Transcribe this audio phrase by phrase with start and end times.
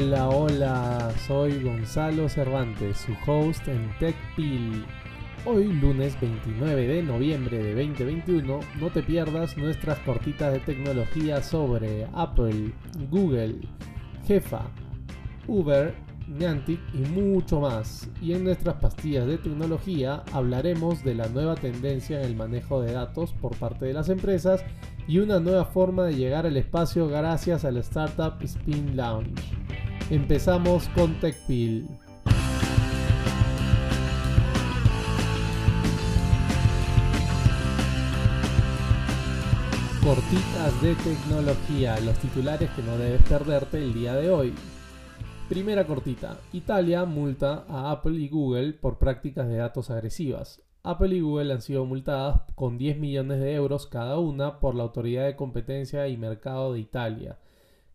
[0.00, 4.84] Hola, hola, soy Gonzalo Cervantes, su host en TechPil.
[5.44, 12.06] Hoy, lunes 29 de noviembre de 2021, no te pierdas nuestras cortitas de tecnología sobre
[12.14, 12.72] Apple,
[13.10, 13.56] Google,
[14.24, 14.70] Jefa,
[15.48, 15.92] Uber,
[16.28, 18.08] Niantic y mucho más.
[18.22, 22.92] Y en nuestras pastillas de tecnología hablaremos de la nueva tendencia en el manejo de
[22.92, 24.64] datos por parte de las empresas
[25.08, 29.57] y una nueva forma de llegar al espacio gracias al startup Spin Lounge.
[30.10, 31.86] Empezamos con TechPil.
[40.02, 44.54] Cortitas de tecnología, los titulares que no debes perderte el día de hoy.
[45.50, 46.38] Primera cortita.
[46.54, 50.62] Italia multa a Apple y Google por prácticas de datos agresivas.
[50.84, 54.84] Apple y Google han sido multadas con 10 millones de euros cada una por la
[54.84, 57.36] Autoridad de Competencia y Mercado de Italia,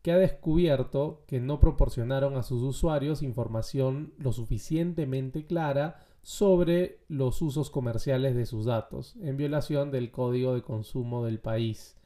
[0.03, 7.41] que ha descubierto que no proporcionaron a sus usuarios información lo suficientemente clara sobre los
[7.41, 11.97] usos comerciales de sus datos, en violación del código de consumo del país.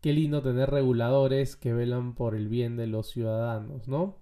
[0.00, 4.18] Qué lindo tener reguladores que velan por el bien de los ciudadanos, ¿no?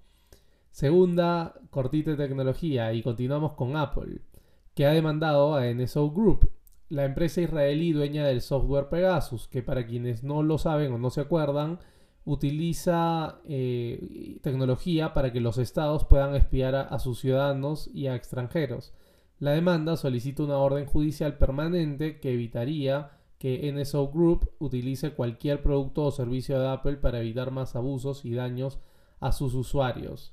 [0.71, 4.21] Segunda cortita de tecnología y continuamos con Apple
[4.75, 6.51] que ha demandado a NSO Group,
[6.89, 11.11] la empresa israelí dueña del software Pegasus, que para quienes no lo saben o no
[11.11, 11.79] se acuerdan,
[12.25, 18.95] utiliza eh, tecnología para que los estados puedan espiar a, sus ciudadanos y a extranjeros.
[19.39, 26.05] La demanda solicita una orden judicial permanente que evitaría que NSO Group utilice cualquier producto
[26.05, 28.79] o servicio de Apple para evitar más abusos y daños
[29.21, 30.33] a sus usuarios.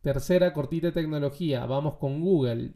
[0.00, 2.72] Tercera cortita de tecnología, vamos con Google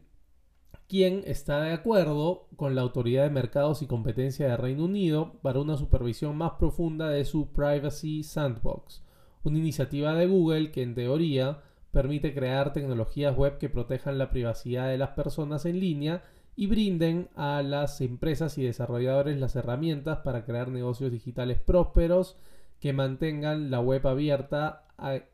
[0.93, 5.59] quien está de acuerdo con la Autoridad de Mercados y Competencia de Reino Unido para
[5.59, 9.03] una supervisión más profunda de su Privacy Sandbox,
[9.41, 14.87] una iniciativa de Google que en teoría permite crear tecnologías web que protejan la privacidad
[14.87, 16.21] de las personas en línea
[16.55, 22.37] y brinden a las empresas y desarrolladores las herramientas para crear negocios digitales prósperos
[22.79, 24.85] que mantengan la web abierta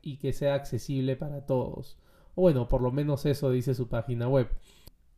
[0.02, 1.98] y que sea accesible para todos.
[2.36, 4.48] O bueno, por lo menos eso dice su página web.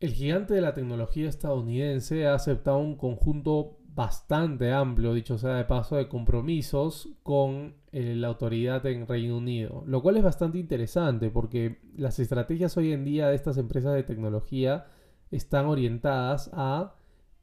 [0.02, 5.66] El gigante de la tecnología estadounidense ha aceptado un conjunto bastante amplio, dicho sea de
[5.66, 11.30] paso, de compromisos con eh, la autoridad en Reino Unido, lo cual es bastante interesante
[11.30, 14.88] porque las estrategias hoy en día de estas empresas de tecnología
[15.30, 16.96] están orientadas a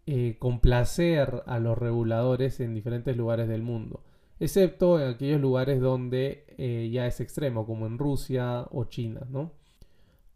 [0.07, 4.03] eh, complacer a los reguladores en diferentes lugares del mundo,
[4.41, 9.29] excepto en aquellos lugares donde eh, ya es extremo, como en Rusia o China.
[9.31, 9.53] ¿no?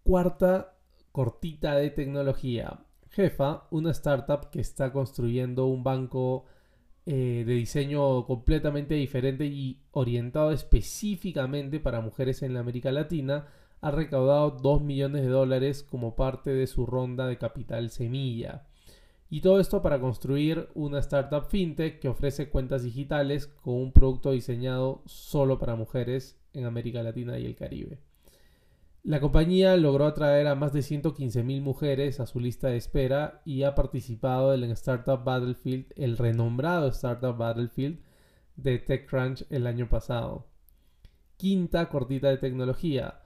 [0.05, 0.77] Cuarta
[1.13, 2.81] cortita de tecnología.
[3.11, 6.47] Jefa, una startup que está construyendo un banco
[7.05, 13.49] eh, de diseño completamente diferente y orientado específicamente para mujeres en América Latina,
[13.81, 18.67] ha recaudado 2 millones de dólares como parte de su ronda de capital semilla.
[19.29, 24.31] Y todo esto para construir una startup fintech que ofrece cuentas digitales con un producto
[24.31, 27.99] diseñado solo para mujeres en América Latina y el Caribe.
[29.05, 33.65] La compañía logró atraer a más de 115.000 mujeres a su lista de espera y
[33.65, 37.99] ha participado en el Startup Battlefield, el renombrado Startup Battlefield
[38.55, 40.47] de TechCrunch el año pasado.
[41.37, 43.23] Quinta cortita de tecnología.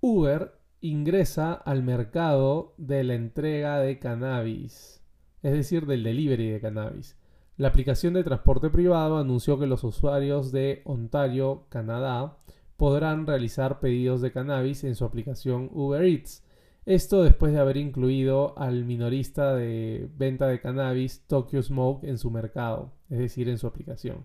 [0.00, 5.02] Uber ingresa al mercado de la entrega de cannabis,
[5.42, 7.18] es decir, del delivery de cannabis.
[7.56, 12.38] La aplicación de transporte privado anunció que los usuarios de Ontario, Canadá,
[12.78, 16.44] podrán realizar pedidos de cannabis en su aplicación Uber Eats.
[16.86, 22.30] Esto después de haber incluido al minorista de venta de cannabis Tokyo Smoke en su
[22.30, 24.24] mercado, es decir, en su aplicación.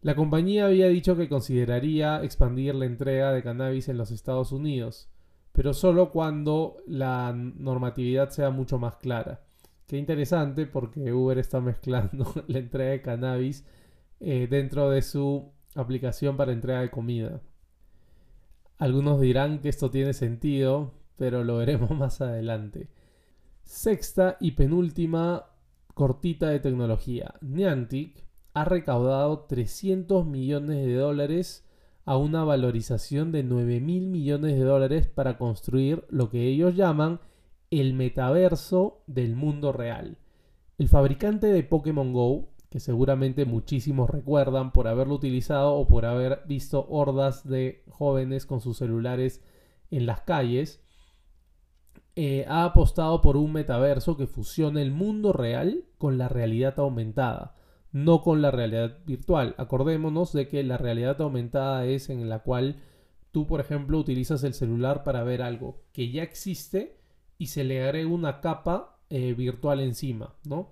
[0.00, 5.10] La compañía había dicho que consideraría expandir la entrega de cannabis en los Estados Unidos,
[5.52, 9.42] pero solo cuando la normatividad sea mucho más clara.
[9.86, 13.66] Qué interesante porque Uber está mezclando la entrega de cannabis
[14.20, 17.40] eh, dentro de su aplicación para entrega de comida.
[18.78, 22.88] Algunos dirán que esto tiene sentido, pero lo veremos más adelante.
[23.64, 25.46] Sexta y penúltima
[25.94, 27.34] cortita de tecnología.
[27.40, 28.24] Niantic
[28.54, 31.66] ha recaudado 300 millones de dólares
[32.04, 37.20] a una valorización de 9 mil millones de dólares para construir lo que ellos llaman
[37.70, 40.18] el metaverso del mundo real.
[40.78, 46.40] El fabricante de Pokémon Go que seguramente muchísimos recuerdan por haberlo utilizado o por haber
[46.46, 49.44] visto hordas de jóvenes con sus celulares
[49.90, 50.82] en las calles,
[52.16, 57.56] eh, ha apostado por un metaverso que fusione el mundo real con la realidad aumentada,
[57.92, 59.54] no con la realidad virtual.
[59.58, 62.76] Acordémonos de que la realidad aumentada es en la cual
[63.32, 66.96] tú, por ejemplo, utilizas el celular para ver algo que ya existe
[67.36, 70.70] y se le agrega una capa eh, virtual encima, ¿no?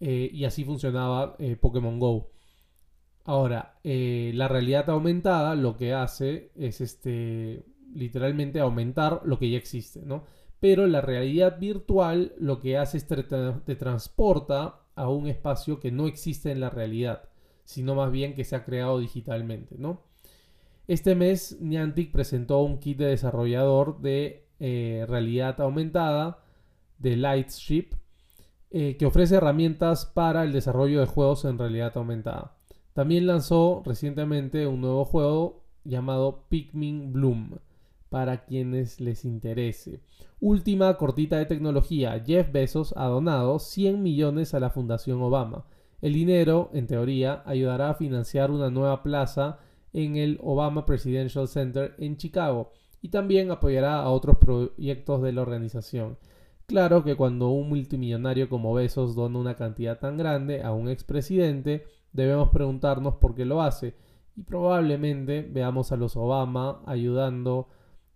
[0.00, 2.30] Eh, y así funcionaba eh, Pokémon Go.
[3.24, 7.64] Ahora, la realidad aumentada lo que hace es este,
[7.94, 10.24] literalmente aumentar lo que ya existe, ¿no?
[10.60, 16.06] Pero la realidad virtual lo que hace es te transporta a un espacio que no
[16.06, 17.28] existe en la realidad,
[17.64, 20.02] sino más bien que se ha creado digitalmente, ¿no?
[20.86, 26.42] Este mes Niantic presentó un kit de desarrollador de eh, realidad aumentada
[26.98, 27.94] de Lightstrip
[28.70, 32.56] eh, que ofrece herramientas para el desarrollo de juegos en realidad aumentada.
[32.92, 37.58] También lanzó recientemente un nuevo juego llamado Pikmin Bloom
[38.08, 40.00] para quienes les interese.
[40.40, 42.22] Última cortita de tecnología.
[42.24, 45.66] Jeff Bezos ha donado 100 millones a la Fundación Obama.
[46.00, 49.58] El dinero, en teoría, ayudará a financiar una nueva plaza
[49.92, 55.42] en el Obama Presidential Center en Chicago y también apoyará a otros proyectos de la
[55.42, 56.18] organización.
[56.66, 61.84] Claro que cuando un multimillonario como Bezos dona una cantidad tan grande a un expresidente,
[62.12, 63.94] debemos preguntarnos por qué lo hace
[64.36, 67.68] y probablemente veamos a los Obama ayudando,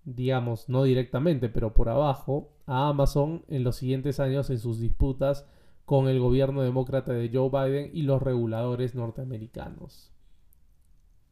[0.05, 5.47] digamos, no directamente, pero por abajo, a Amazon en los siguientes años en sus disputas
[5.85, 10.12] con el gobierno demócrata de Joe Biden y los reguladores norteamericanos.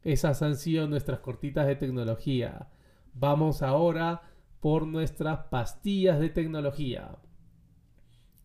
[0.03, 2.69] Esas han sido nuestras cortitas de tecnología.
[3.13, 4.21] Vamos ahora
[4.59, 7.17] por nuestras pastillas de tecnología.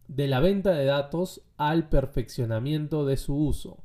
[0.08, 3.78] De la venta de datos al perfeccionamiento de su uso.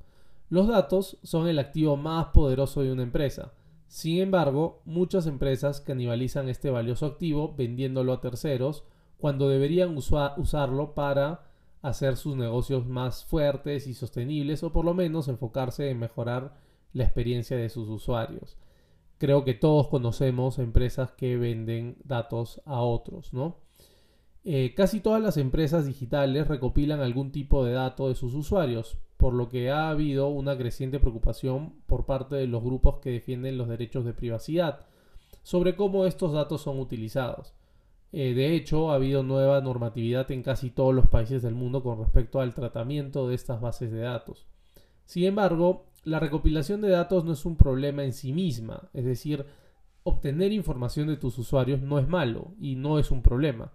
[0.49, 3.53] Los datos son el activo más poderoso de una empresa.
[3.87, 8.83] Sin embargo, muchas empresas canibalizan este valioso activo vendiéndolo a terceros
[9.17, 11.47] cuando deberían usarlo para
[11.81, 16.55] hacer sus negocios más fuertes y sostenibles o por lo menos enfocarse en mejorar
[16.93, 18.57] la experiencia de sus usuarios.
[19.17, 23.57] Creo que todos conocemos empresas que venden datos a otros, ¿no?
[24.43, 29.33] Eh, casi todas las empresas digitales recopilan algún tipo de dato de sus usuarios, por
[29.33, 33.67] lo que ha habido una creciente preocupación por parte de los grupos que defienden los
[33.67, 34.85] derechos de privacidad
[35.43, 37.53] sobre cómo estos datos son utilizados.
[38.13, 41.99] Eh, de hecho, ha habido nueva normatividad en casi todos los países del mundo con
[41.99, 44.45] respecto al tratamiento de estas bases de datos.
[45.05, 49.45] Sin embargo, la recopilación de datos no es un problema en sí misma, es decir,
[50.03, 53.73] obtener información de tus usuarios no es malo y no es un problema.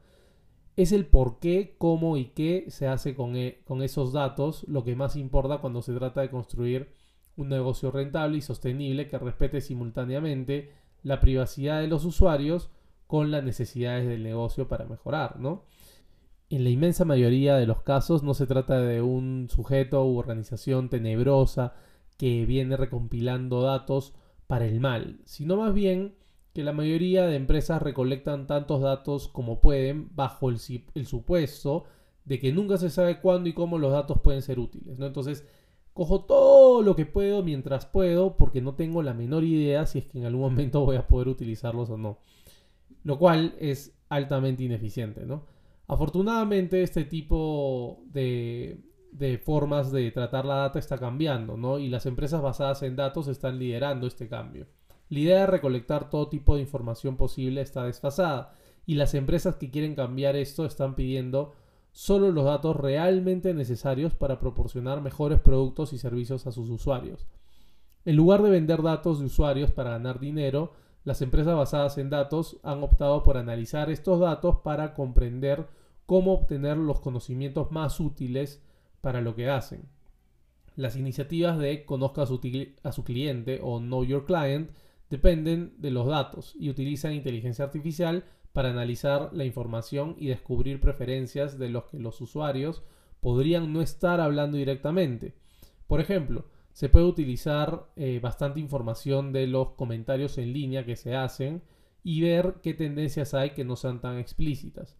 [0.75, 4.83] Es el por qué, cómo y qué se hace con, e, con esos datos lo
[4.83, 6.95] que más importa cuando se trata de construir
[7.37, 12.71] un negocio rentable y sostenible que respete simultáneamente la privacidad de los usuarios
[13.07, 15.65] con las necesidades del negocio para mejorar, ¿no?
[16.49, 20.89] En la inmensa mayoría de los casos no se trata de un sujeto u organización
[20.89, 21.75] tenebrosa
[22.23, 24.15] que viene recompilando datos
[24.47, 26.15] para el mal, sino más bien
[26.55, 30.61] que la mayoría de empresas recolectan tantos datos como pueden bajo el,
[31.05, 31.83] supuesto
[32.25, 35.01] de que nunca se sabe cuándo y cómo los datos pueden ser útiles.
[35.01, 35.07] ¿no?
[35.07, 35.45] Entonces,
[35.95, 40.07] cojo todo lo que puedo mientras puedo porque no tengo la menor idea si es
[40.07, 42.21] que en algún momento voy a poder utilizarlos o no.
[43.03, 45.27] Lo cual es altamente ineficiente.
[45.27, 45.45] ¿no?
[45.89, 51.79] Afortunadamente, este tipo de, de formas de tratar la data está cambiando, ¿no?
[51.79, 54.67] Y las empresas basadas en datos están liderando este cambio.
[55.11, 58.55] La idea de recolectar todo tipo de información posible está desfasada
[58.87, 61.53] y las empresas que quieren cambiar esto están pidiendo
[61.93, 67.27] solo los datos realmente necesarios para proporcionar mejores productos y servicios a sus usuarios.
[68.07, 70.73] En lugar de vender datos de usuarios para ganar dinero,
[71.05, 75.69] las empresas basadas en datos han optado por analizar estos datos para comprender
[76.07, 78.63] cómo obtener los conocimientos más útiles
[79.03, 79.83] para lo que hacen.
[80.75, 82.27] Las iniciativas de conozca a
[82.93, 84.71] su, cliente o know your client
[85.11, 91.59] dependen de los datos y utilizan inteligencia artificial para analizar la información y descubrir preferencias
[91.59, 92.83] de los que los usuarios
[93.21, 95.35] podrían no estar hablando directamente.
[95.87, 101.15] Por ejemplo, se puede utilizar eh, bastante información de los comentarios en línea que se
[101.15, 101.63] hacen
[102.03, 104.97] y ver qué tendencias hay que no sean tan explícitas.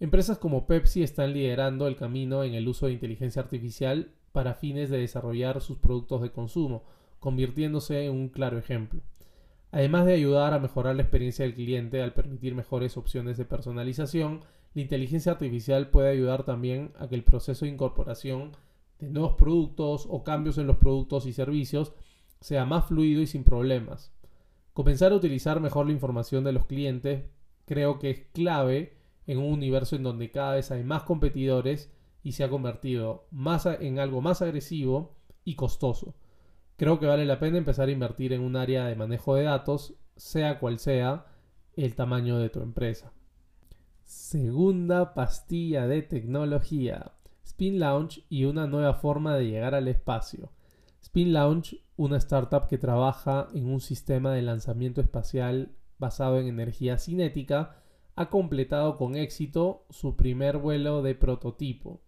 [0.00, 4.90] Empresas como Pepsi están liderando el camino en el uso de inteligencia artificial para fines
[4.90, 6.82] de desarrollar sus productos de consumo,
[7.20, 9.00] convirtiéndose en un claro ejemplo.
[9.70, 14.40] Además de ayudar a mejorar la experiencia del cliente al permitir mejores opciones de personalización,
[14.74, 18.52] la inteligencia artificial puede ayudar también a que el proceso de incorporación
[18.98, 21.92] de nuevos productos o cambios en los productos y servicios
[22.40, 24.12] sea más fluido y sin problemas.
[24.72, 27.24] Comenzar a utilizar mejor la información de los clientes
[27.64, 31.90] creo que es clave en un universo en donde cada vez hay más competidores
[32.22, 36.14] y se ha convertido más en algo más agresivo y costoso.
[36.76, 39.94] Creo que vale la pena empezar a invertir en un área de manejo de datos
[40.16, 41.26] sea cual sea
[41.76, 43.12] el tamaño de tu empresa.
[44.02, 47.12] Segunda pastilla de tecnología.
[47.44, 50.50] Spin Launch y una nueva forma de llegar al espacio.
[51.00, 56.98] Spin Launch, una startup que trabaja en un sistema de lanzamiento espacial basado en energía
[56.98, 57.76] cinética,
[58.16, 62.00] ha completado con éxito su primer vuelo de prototipo.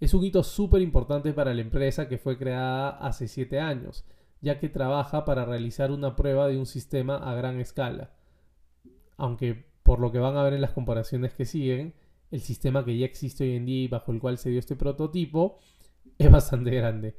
[0.00, 4.04] Es un hito súper importante para la empresa que fue creada hace 7 años,
[4.40, 8.12] ya que trabaja para realizar una prueba de un sistema a gran escala.
[9.16, 11.94] Aunque por lo que van a ver en las comparaciones que siguen,
[12.30, 14.76] el sistema que ya existe hoy en día y bajo el cual se dio este
[14.76, 15.58] prototipo
[16.18, 17.14] es bastante grande.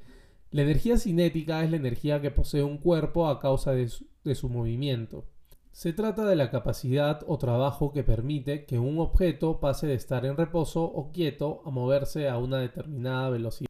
[0.52, 4.36] La energía cinética es la energía que posee un cuerpo a causa de su, de
[4.36, 5.26] su movimiento.
[5.78, 10.26] Se trata de la capacidad o trabajo que permite que un objeto pase de estar
[10.26, 13.70] en reposo o quieto a moverse a una determinada velocidad.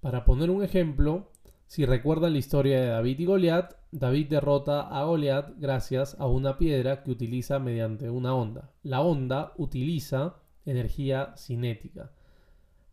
[0.00, 1.30] Para poner un ejemplo,
[1.66, 6.56] si recuerdan la historia de David y Goliat, David derrota a Goliat gracias a una
[6.56, 8.70] piedra que utiliza mediante una onda.
[8.82, 12.12] La onda utiliza energía cinética.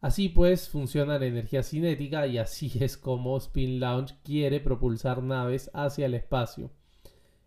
[0.02, 5.72] Así pues funciona la energía cinética y así es como Spin Launch quiere propulsar naves
[5.74, 6.72] hacia el espacio.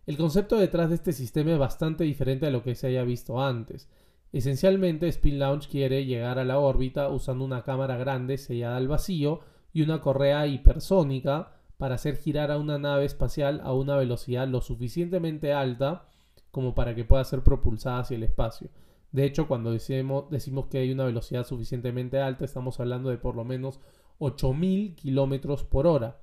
[0.05, 3.41] El concepto detrás de este sistema es bastante diferente a lo que se haya visto
[3.41, 3.87] antes.
[4.33, 9.39] Esencialmente, Spin Launch quiere llegar a la órbita usando una cámara grande sellada al vacío
[9.71, 14.59] y una correa hipersónica para hacer girar a una nave espacial a una velocidad lo
[14.59, 16.05] suficientemente alta
[16.51, 18.69] como para que pueda ser propulsada hacia el espacio.
[19.13, 20.25] De hecho, cuando decimos,
[20.69, 23.79] que hay una velocidad suficientemente alta, estamos hablando de por lo menos
[24.19, 26.22] 8000 kilómetros por hora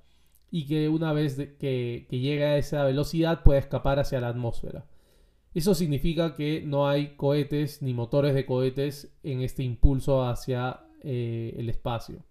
[0.51, 4.87] y que una vez que, llega a esa velocidad puede escapar hacia la atmósfera.
[5.55, 11.55] Eso significa que no hay cohetes ni motores de cohetes en este impulso hacia eh,
[11.57, 12.25] el espacio.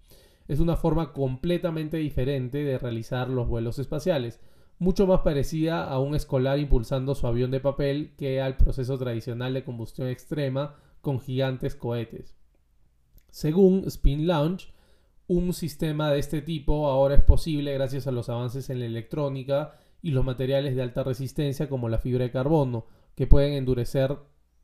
[0.47, 4.39] Es una forma completamente diferente de realizar los vuelos espaciales,
[4.79, 9.53] mucho más parecida a un escolar impulsando su avión de papel que al proceso tradicional
[9.53, 12.35] de combustión extrema con gigantes cohetes.
[13.29, 14.71] Según Spin Launch,
[15.29, 19.75] un sistema de este tipo ahora es posible gracias a los avances en la electrónica
[20.01, 24.17] y los materiales de alta resistencia como la fibra de carbono, que pueden endurecer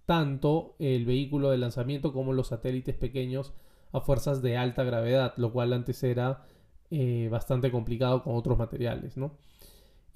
[0.07, 3.53] tanto el vehículo de lanzamiento como los satélites pequeños
[3.91, 6.47] a fuerzas de alta gravedad, lo cual antes era
[6.89, 9.17] eh, bastante complicado con otros materiales.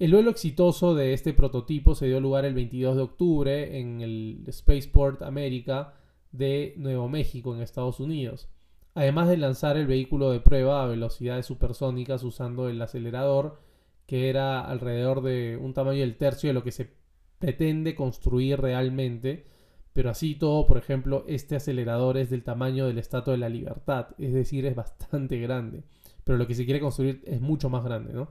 [0.00, 4.44] El vuelo exitoso de este prototipo se dio lugar el 22 de octubre en el
[4.50, 5.94] Spaceport América
[6.32, 8.48] de Nuevo México, en Estados Unidos
[8.94, 13.60] además de lanzar el vehículo de prueba a velocidades supersónicas usando el acelerador,
[14.06, 16.92] que era alrededor de un tamaño del tercio de lo que se
[17.38, 19.44] pretende construir realmente,
[19.92, 24.08] pero así todo, por ejemplo, este acelerador es del tamaño del Estatua de la Libertad,
[24.18, 25.82] es decir, es bastante grande,
[26.24, 28.28] pero lo que se quiere construir es mucho más grande, ¿no?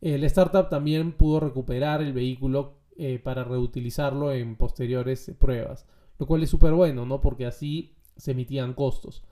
[0.00, 5.86] El startup también pudo recuperar el vehículo eh, para reutilizarlo en posteriores pruebas,
[6.18, 7.20] lo cual es súper bueno, ¿no?
[7.20, 9.24] Porque así se emitían costos.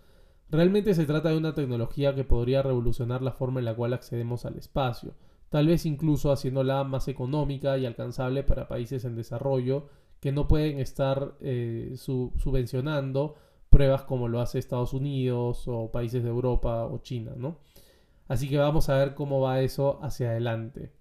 [0.50, 4.44] Realmente se trata de una tecnología que podría revolucionar la forma en la cual accedemos
[4.44, 5.14] al espacio,
[5.48, 9.86] tal vez incluso haciéndola más económica y alcanzable para países en desarrollo
[10.18, 13.36] que no pueden estar eh, subvencionando
[13.70, 17.58] pruebas como lo hace Estados Unidos o países de Europa o China, ¿no?
[18.26, 20.92] Así que vamos a ver cómo va eso hacia adelante.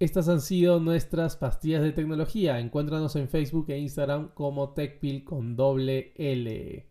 [0.00, 2.60] Estas han sido nuestras pastillas de tecnología.
[2.60, 6.86] Encuéntranos en Facebook e Instagram como TechPil con doble L.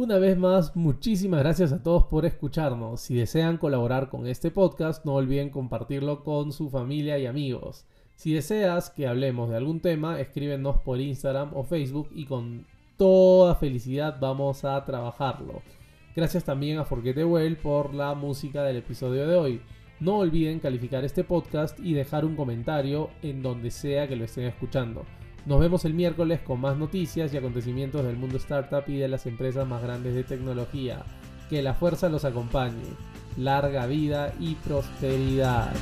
[0.00, 3.00] Una vez más, muchísimas gracias a todos por escucharnos.
[3.00, 7.84] Si desean colaborar con este podcast, no olviden compartirlo con su familia y amigos.
[8.14, 12.64] Si deseas que hablemos de algún tema, escríbenos por Instagram o Facebook y con
[12.96, 15.62] toda felicidad vamos a trabajarlo.
[16.14, 19.62] Gracias también a Forget the por la música del episodio de hoy.
[19.98, 24.44] No olviden calificar este podcast y dejar un comentario en donde sea que lo estén
[24.44, 25.04] escuchando.
[25.46, 29.26] Nos vemos el miércoles con más noticias y acontecimientos del mundo startup y de las
[29.26, 31.04] empresas más grandes de tecnología.
[31.48, 32.84] Que la fuerza los acompañe.
[33.36, 35.72] Larga vida y prosperidad.